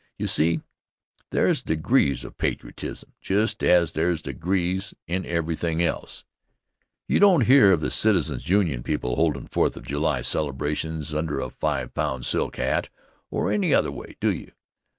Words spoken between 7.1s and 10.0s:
don't hear of the Citizens' Union people holdin' Fourth of